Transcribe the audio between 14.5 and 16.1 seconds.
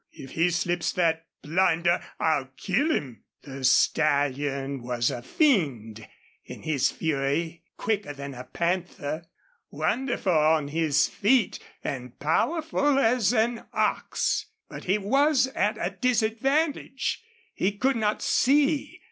But he was at a